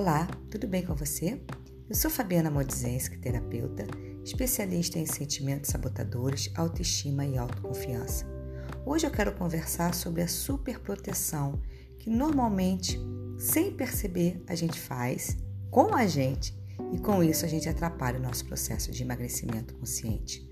[0.00, 1.42] Olá, tudo bem com você?
[1.86, 3.86] Eu sou Fabiana Modzenski, terapeuta,
[4.24, 8.24] especialista em sentimentos sabotadores, autoestima e autoconfiança.
[8.86, 11.60] Hoje eu quero conversar sobre a superproteção
[11.98, 12.98] que normalmente,
[13.36, 15.36] sem perceber, a gente faz
[15.70, 16.58] com a gente
[16.94, 20.48] e com isso a gente atrapalha o nosso processo de emagrecimento consciente.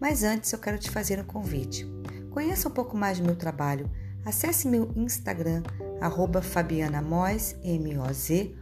[0.00, 1.86] Mas antes eu quero te fazer um convite.
[2.30, 3.90] Conheça um pouco mais do meu trabalho.
[4.24, 5.62] Acesse meu Instagram,
[6.00, 8.56] arroba Fabiana Moz, M-O-Z,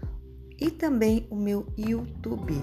[0.61, 2.63] e também o meu YouTube,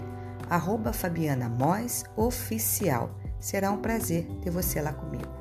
[0.49, 3.17] arroba Fabiana Moz Oficial.
[3.39, 5.31] Será um prazer ter você lá comigo.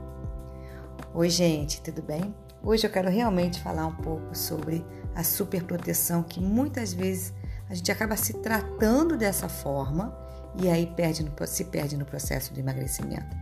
[1.14, 2.34] Oi, gente, tudo bem?
[2.62, 7.32] Hoje eu quero realmente falar um pouco sobre a superproteção que muitas vezes
[7.68, 10.16] a gente acaba se tratando dessa forma
[10.60, 13.36] e aí perde no, se perde no processo do emagrecimento.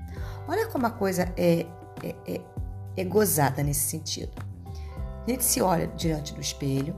[0.47, 1.67] Olha como a coisa é,
[2.03, 2.41] é, é,
[2.97, 4.33] é gozada nesse sentido.
[5.27, 6.95] A gente se olha diante do espelho,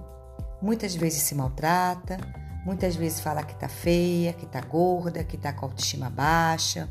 [0.60, 2.18] muitas vezes se maltrata,
[2.64, 6.88] muitas vezes fala que tá feia, que tá gorda, que tá com autoestima baixa.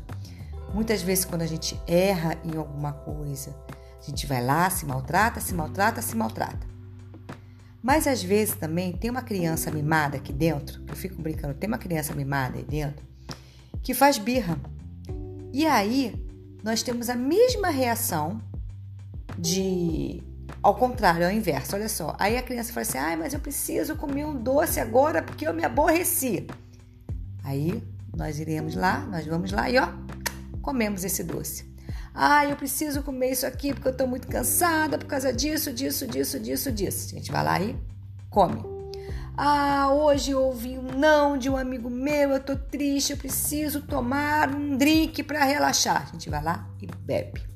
[0.74, 3.54] Muitas vezes, quando a gente erra em alguma coisa,
[4.00, 6.70] a gente vai lá, se maltrata, se maltrata, se maltrata.
[7.82, 11.78] Mas às vezes também tem uma criança mimada aqui dentro, eu fico brincando, tem uma
[11.78, 13.04] criança mimada aí dentro,
[13.82, 14.58] que faz birra.
[15.52, 16.14] E aí
[16.62, 18.40] nós temos a mesma reação
[19.38, 20.22] de.
[20.62, 22.14] Ao contrário, ao inverso, olha só.
[22.18, 25.54] Aí a criança fala assim: ai, mas eu preciso comer um doce agora porque eu
[25.54, 26.46] me aborreci.
[27.42, 27.82] Aí
[28.14, 29.88] nós iremos lá, nós vamos lá e ó,
[30.60, 31.70] comemos esse doce.
[32.14, 36.06] Ah, eu preciso comer isso aqui porque eu tô muito cansada por causa disso, disso,
[36.06, 37.14] disso, disso, disso.
[37.14, 37.76] A gente vai lá e
[38.28, 38.62] come.
[39.36, 43.80] Ah, hoje eu ouvi um não de um amigo meu, eu tô triste, eu preciso
[43.80, 46.08] tomar um drink para relaxar.
[46.08, 47.49] A gente vai lá e bebe.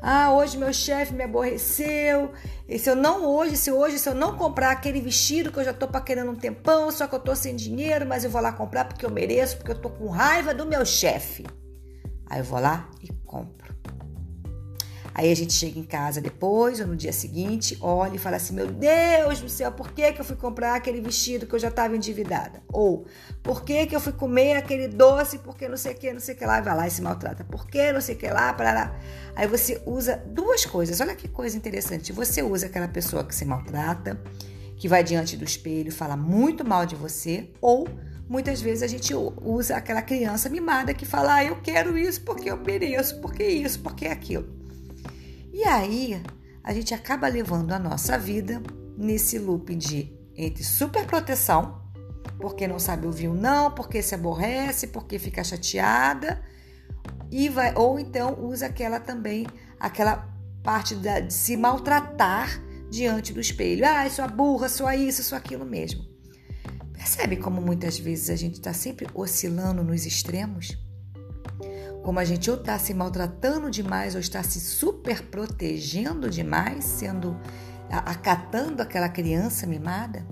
[0.00, 2.32] Ah, hoje meu chefe me aborreceu.
[2.68, 5.64] E se eu não hoje, se hoje, se eu não comprar aquele vestido que eu
[5.64, 8.52] já tô paquerando um tempão, só que eu tô sem dinheiro, mas eu vou lá
[8.52, 11.44] comprar porque eu mereço, porque eu tô com raiva do meu chefe.
[12.28, 13.65] Aí eu vou lá e compro.
[15.18, 18.52] Aí a gente chega em casa depois ou no dia seguinte, olha e fala assim:
[18.52, 21.68] Meu Deus do céu, por que, que eu fui comprar aquele vestido que eu já
[21.68, 22.62] estava endividada?
[22.70, 23.06] Ou
[23.42, 26.34] por que, que eu fui comer aquele doce porque não sei o que, não sei
[26.34, 27.44] o que lá, e vai lá e se maltrata.
[27.44, 29.00] Por que não sei o que lá, para lá.
[29.34, 31.00] Aí você usa duas coisas.
[31.00, 32.12] Olha que coisa interessante.
[32.12, 34.20] Você usa aquela pessoa que se maltrata,
[34.76, 37.88] que vai diante do espelho, fala muito mal de você, ou
[38.28, 42.50] muitas vezes a gente usa aquela criança mimada que fala: ah, eu quero isso porque
[42.50, 44.55] eu mereço, porque isso, porque aquilo.
[45.56, 46.22] E aí
[46.62, 48.62] a gente acaba levando a nossa vida
[48.94, 51.80] nesse loop de entre superproteção,
[52.38, 56.42] porque não sabe ouvir o não, porque se aborrece, porque fica chateada,
[57.30, 59.46] e vai, ou então usa aquela também,
[59.80, 60.30] aquela
[60.62, 63.86] parte da, de se maltratar diante do espelho.
[63.86, 66.04] Ah, sou a burra, sou isso, sou aquilo mesmo.
[66.92, 70.76] Percebe como muitas vezes a gente está sempre oscilando nos extremos?
[72.06, 77.36] Como a gente ou está se maltratando demais ou está se super protegendo demais, sendo
[77.90, 80.24] acatando aquela criança mimada?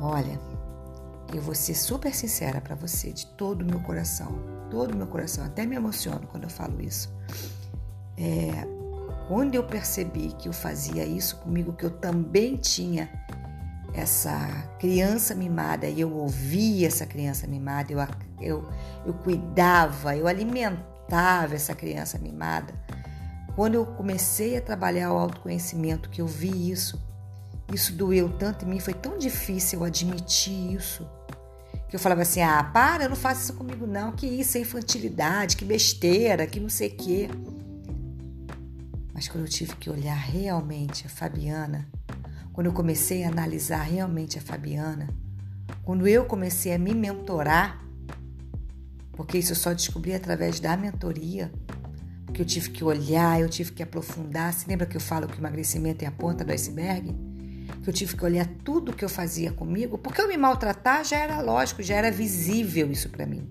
[0.00, 0.40] Olha,
[1.34, 4.38] eu vou ser super sincera para você, de todo o meu coração,
[4.70, 7.12] todo o meu coração, até me emociono quando eu falo isso.
[8.16, 8.64] É,
[9.26, 13.10] quando eu percebi que eu fazia isso comigo, que eu também tinha
[13.92, 17.98] essa criança mimada e eu ouvia essa criança mimada, eu,
[18.40, 18.68] eu,
[19.04, 22.72] eu cuidava, eu alimentava essa criança mimada.
[23.56, 27.02] Quando eu comecei a trabalhar o autoconhecimento, que eu vi isso,
[27.72, 31.08] isso doeu tanto em mim, foi tão difícil eu admitir isso.
[31.88, 35.56] Que eu falava assim: ah, para, não faça isso comigo, não, que isso é infantilidade,
[35.56, 37.28] que besteira, que não sei o quê.
[39.12, 41.86] Mas quando eu tive que olhar realmente a Fabiana,
[42.52, 45.08] quando eu comecei a analisar realmente a Fabiana,
[45.82, 47.84] quando eu comecei a me mentorar,
[49.12, 51.52] porque isso eu só descobri através da mentoria,
[52.26, 54.52] porque eu tive que olhar, eu tive que aprofundar.
[54.52, 57.14] Se lembra que eu falo que o emagrecimento é a ponta do iceberg?
[57.82, 61.18] Que eu tive que olhar tudo que eu fazia comigo, porque eu me maltratar já
[61.18, 63.50] era lógico, já era visível isso para mim.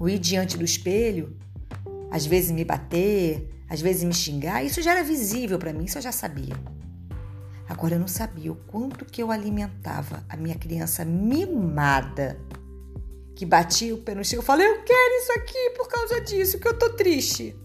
[0.00, 1.36] O ir diante do espelho,
[2.10, 5.98] às vezes me bater, às vezes me xingar, isso já era visível para mim, isso
[5.98, 6.54] eu já sabia.
[7.68, 12.38] Agora eu não sabia o quanto que eu alimentava a minha criança mimada,
[13.34, 14.38] que batia o pé no chão.
[14.38, 17.56] Eu falei, eu quero isso aqui por causa disso, que eu tô triste.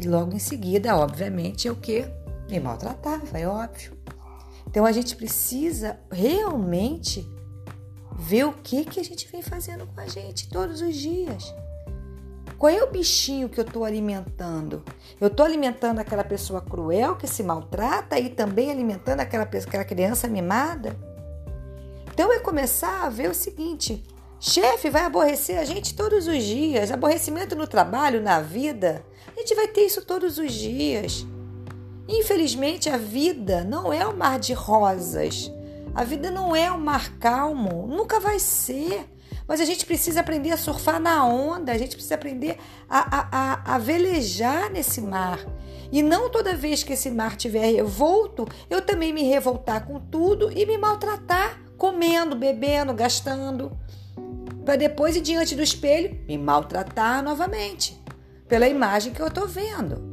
[0.00, 2.04] E logo em seguida, obviamente, eu que
[2.48, 3.98] me maltratava, é óbvio.
[4.66, 7.26] Então a gente precisa realmente
[8.16, 11.54] ver o que que a gente vem fazendo com a gente todos os dias.
[12.58, 14.82] Qual é o bichinho que eu estou alimentando?
[15.20, 20.26] Eu estou alimentando aquela pessoa cruel que se maltrata e também alimentando aquela, aquela criança
[20.26, 20.96] mimada?
[22.12, 24.02] Então é começar a ver o seguinte:
[24.40, 29.04] chefe vai aborrecer a gente todos os dias, aborrecimento no trabalho, na vida.
[29.36, 31.24] A gente vai ter isso todos os dias.
[32.08, 35.52] Infelizmente, a vida não é um mar de rosas.
[35.94, 39.08] A vida não é um mar calmo, nunca vai ser.
[39.48, 43.28] Mas a gente precisa aprender a surfar na onda, a gente precisa aprender a, a,
[43.32, 45.40] a, a velejar nesse mar.
[45.90, 50.52] E não toda vez que esse mar estiver revolto, eu também me revoltar com tudo
[50.54, 53.72] e me maltratar, comendo, bebendo, gastando.
[54.66, 57.98] Para depois ir diante do espelho me maltratar novamente,
[58.46, 60.06] pela imagem que eu estou vendo.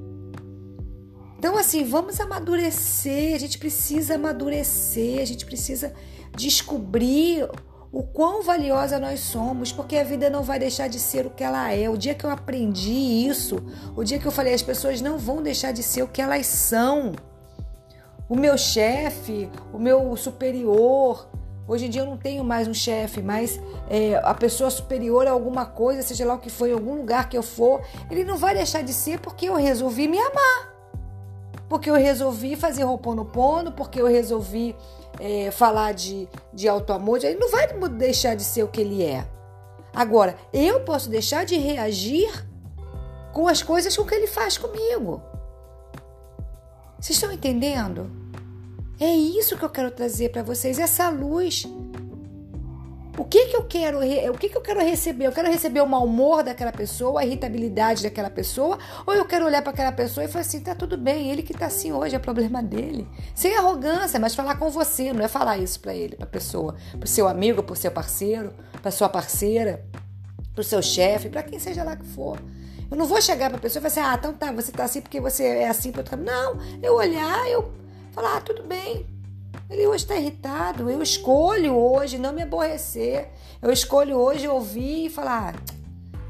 [1.37, 5.93] Então, assim, vamos amadurecer, a gente precisa amadurecer, a gente precisa
[6.37, 7.47] descobrir
[7.95, 11.41] o quão valiosa nós somos, porque a vida não vai deixar de ser o que
[11.41, 11.89] ela é.
[11.89, 13.65] O dia que eu aprendi isso,
[13.95, 16.45] o dia que eu falei, as pessoas não vão deixar de ser o que elas
[16.45, 17.13] são.
[18.27, 21.25] O meu chefe, o meu superior,
[21.67, 23.59] Hoje em dia eu não tenho mais um chefe, mas
[23.89, 27.27] é, a pessoa superior a alguma coisa, seja lá o que for, em algum lugar
[27.27, 27.81] que eu for,
[28.11, 30.75] ele não vai deixar de ser porque eu resolvi me amar.
[31.67, 34.75] Porque eu resolvi fazer roponopono, porque eu resolvi
[35.19, 39.25] é, falar de, de auto-amor, ele não vai deixar de ser o que ele é.
[39.93, 42.45] Agora, eu posso deixar de reagir
[43.31, 45.21] com as coisas com que ele faz comigo.
[46.99, 48.09] Vocês estão entendendo?
[48.99, 51.65] É isso que eu quero trazer para vocês, essa luz
[53.17, 55.25] o que que eu quero, o que que eu quero receber?
[55.25, 59.45] Eu quero receber o mau humor daquela pessoa, a irritabilidade daquela pessoa, ou eu quero
[59.45, 62.15] olhar para aquela pessoa e falar assim, tá tudo bem, ele que tá assim hoje
[62.15, 63.07] é problema dele.
[63.33, 67.07] Sem arrogância, mas falar com você, não é falar isso para ele, para pessoa, para
[67.07, 69.85] seu amigo, para seu parceiro, para sua parceira,
[70.53, 72.37] para o seu chefe, para quem seja lá que for.
[72.91, 74.83] Eu não vou chegar para a pessoa e falar assim, ah, então tá, você tá
[74.83, 75.91] assim porque você é assim
[76.23, 77.71] Não, eu olhar, eu
[78.11, 79.05] falar, ah, tudo bem,
[79.69, 80.89] ele hoje está irritado.
[80.89, 83.29] Eu escolho hoje não me aborrecer.
[83.61, 85.55] Eu escolho hoje ouvir e falar: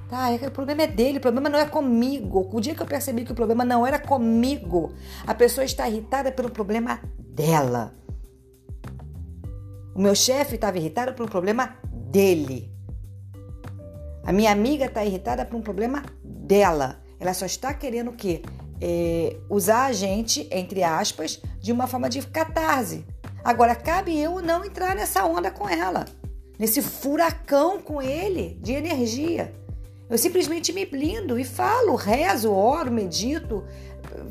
[0.09, 2.49] tá, é o problema é dele, o problema não é comigo.
[2.51, 4.93] O dia que eu percebi que o problema não era comigo,
[5.25, 7.93] a pessoa está irritada pelo problema dela.
[9.93, 12.71] O meu chefe estava irritado por um problema dele.
[14.25, 17.01] A minha amiga está irritada por um problema dela.
[17.19, 18.41] Ela só está querendo o quê?
[18.81, 23.05] É, usar a gente, entre aspas, de uma forma de catarse.
[23.45, 26.05] Agora, cabe eu não entrar nessa onda com ela,
[26.57, 29.53] nesse furacão com ele de energia.
[30.09, 33.63] Eu simplesmente me blindo e falo, rezo, oro, medito,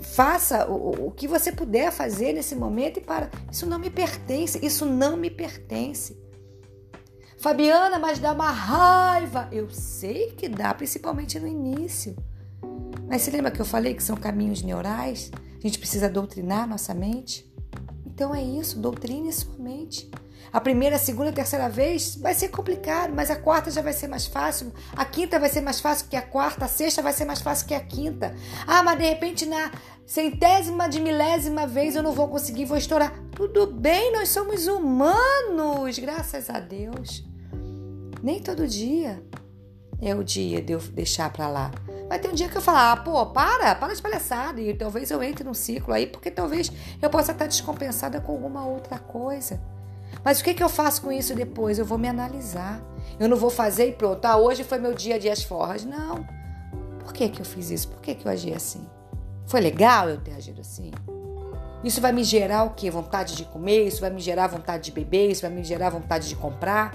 [0.03, 3.31] faça o, o que você puder fazer nesse momento e para.
[3.53, 6.21] Isso não me pertence, isso não me pertence.
[7.39, 9.49] Fabiana, mas dá uma raiva.
[9.53, 12.17] Eu sei que dá, principalmente no início.
[13.07, 15.31] Mas se lembra que eu falei que são caminhos neurais?
[15.57, 17.54] A gente precisa doutrinar nossa mente?
[18.15, 20.09] Então é isso, doutrine sua mente.
[20.53, 23.93] A primeira, a segunda, a terceira vez vai ser complicado, mas a quarta já vai
[23.93, 24.73] ser mais fácil.
[24.95, 27.67] A quinta vai ser mais fácil que a quarta, a sexta vai ser mais fácil
[27.67, 28.33] que a quinta.
[28.65, 29.73] Ah, mas de repente na
[30.07, 33.13] centésima de milésima vez eu não vou conseguir, vou estourar.
[33.33, 37.25] Tudo bem, nós somos humanos, graças a Deus.
[38.23, 39.21] Nem todo dia
[40.01, 41.73] é o dia de eu deixar para lá.
[42.09, 44.61] Vai ter um dia que eu falar, ah, pô, para, para de palhaçada.
[44.61, 46.71] E talvez eu entre num ciclo aí, porque talvez
[47.01, 49.61] eu possa estar descompensada com alguma outra coisa.
[50.23, 51.79] Mas o que, que eu faço com isso depois?
[51.79, 52.81] Eu vou me analisar.
[53.19, 54.25] Eu não vou fazer e pronto.
[54.25, 55.85] Ah, hoje foi meu dia de as forras.
[55.85, 56.27] Não.
[57.01, 57.89] Por que, que eu fiz isso?
[57.89, 58.87] Por que, que eu agi assim?
[59.47, 60.91] Foi legal eu ter agido assim?
[61.83, 62.91] Isso vai me gerar o quê?
[62.91, 63.87] Vontade de comer?
[63.87, 65.31] Isso vai me gerar vontade de beber?
[65.31, 66.95] Isso vai me gerar vontade de comprar?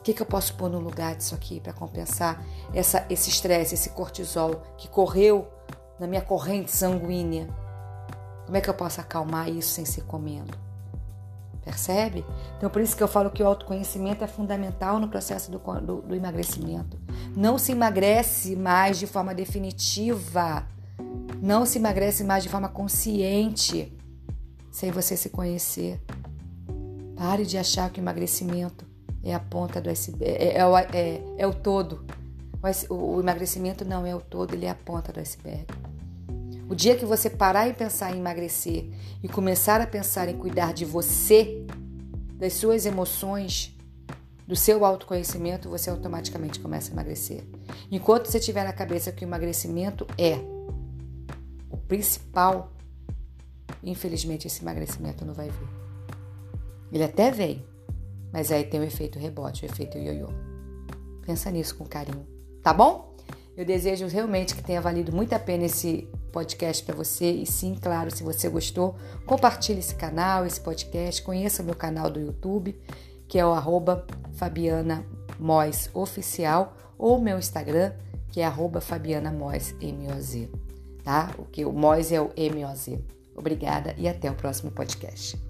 [0.00, 2.42] O que, que eu posso pôr no lugar disso aqui para compensar
[2.72, 5.46] essa, esse estresse, esse cortisol que correu
[5.98, 7.46] na minha corrente sanguínea?
[8.46, 10.56] Como é que eu posso acalmar isso sem ser comendo?
[11.62, 12.24] Percebe?
[12.56, 16.00] Então, por isso que eu falo que o autoconhecimento é fundamental no processo do, do,
[16.00, 16.98] do emagrecimento.
[17.36, 20.66] Não se emagrece mais de forma definitiva.
[21.42, 23.94] Não se emagrece mais de forma consciente
[24.72, 26.00] sem você se conhecer.
[27.14, 28.89] Pare de achar que o emagrecimento
[29.22, 32.04] é a ponta do iceberg, é, é, é, é o todo.
[32.88, 35.66] O, o emagrecimento não é o todo, ele é a ponta do iceberg.
[36.68, 38.88] O dia que você parar e pensar em emagrecer
[39.22, 41.66] e começar a pensar em cuidar de você,
[42.36, 43.76] das suas emoções,
[44.46, 47.44] do seu autoconhecimento, você automaticamente começa a emagrecer.
[47.90, 50.38] Enquanto você tiver na cabeça que o emagrecimento é
[51.68, 52.72] o principal,
[53.82, 55.68] infelizmente esse emagrecimento não vai vir.
[56.92, 57.64] Ele até vem,
[58.32, 60.28] mas aí tem o efeito rebote, o efeito ioiô.
[61.24, 62.26] Pensa nisso com carinho,
[62.62, 63.14] tá bom?
[63.56, 67.30] Eu desejo realmente que tenha valido muito a pena esse podcast para você.
[67.30, 68.96] E sim, claro, se você gostou,
[69.26, 72.80] compartilhe esse canal, esse podcast, conheça o meu canal do YouTube,
[73.28, 75.04] que é o arroba Fabiana
[75.38, 77.92] Mois Oficial, ou meu Instagram,
[78.30, 80.50] que é arroba Fabiana Mois, M-O-Z,
[81.02, 81.34] tá?
[81.38, 82.98] O que o Mois é o M-O-Z.
[83.34, 85.49] Obrigada e até o próximo podcast.